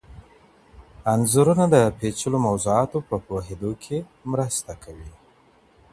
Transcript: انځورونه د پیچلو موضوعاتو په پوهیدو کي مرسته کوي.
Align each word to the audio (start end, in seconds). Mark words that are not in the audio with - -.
انځورونه 1.13 1.65
د 1.73 1.75
پیچلو 1.99 2.37
موضوعاتو 2.47 2.97
په 3.09 3.15
پوهیدو 3.27 3.71
کي 3.83 3.97
مرسته 4.31 4.71
کوي. 4.83 5.11